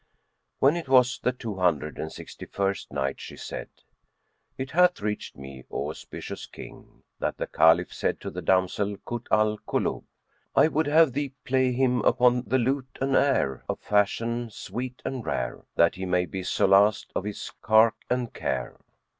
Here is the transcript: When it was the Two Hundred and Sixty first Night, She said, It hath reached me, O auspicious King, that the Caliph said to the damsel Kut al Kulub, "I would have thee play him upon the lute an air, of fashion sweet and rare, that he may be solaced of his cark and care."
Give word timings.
When 0.57 0.75
it 0.75 0.89
was 0.89 1.19
the 1.19 1.31
Two 1.31 1.57
Hundred 1.57 1.99
and 1.99 2.11
Sixty 2.11 2.47
first 2.47 2.91
Night, 2.91 3.21
She 3.21 3.37
said, 3.37 3.69
It 4.57 4.71
hath 4.71 4.99
reached 4.99 5.37
me, 5.37 5.63
O 5.69 5.91
auspicious 5.91 6.47
King, 6.47 7.03
that 7.19 7.37
the 7.37 7.45
Caliph 7.45 7.93
said 7.93 8.19
to 8.21 8.31
the 8.31 8.41
damsel 8.41 8.97
Kut 9.05 9.27
al 9.29 9.59
Kulub, 9.59 10.05
"I 10.55 10.69
would 10.69 10.87
have 10.87 11.13
thee 11.13 11.33
play 11.45 11.71
him 11.71 12.01
upon 12.01 12.41
the 12.47 12.57
lute 12.57 12.97
an 12.99 13.15
air, 13.15 13.63
of 13.69 13.79
fashion 13.79 14.49
sweet 14.49 15.03
and 15.05 15.23
rare, 15.23 15.65
that 15.75 15.93
he 15.93 16.07
may 16.07 16.25
be 16.25 16.41
solaced 16.41 17.11
of 17.15 17.23
his 17.23 17.51
cark 17.61 17.93
and 18.09 18.33
care." 18.33 18.79